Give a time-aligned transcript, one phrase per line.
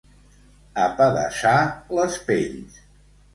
[0.85, 1.59] Apedaçar
[1.99, 2.81] les pells.